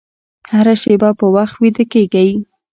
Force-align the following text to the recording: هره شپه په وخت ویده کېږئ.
هره 0.53 0.75
شپه 0.81 1.09
په 1.19 1.25
وخت 1.35 1.55
ویده 1.61 1.83
کېږئ. 1.93 2.29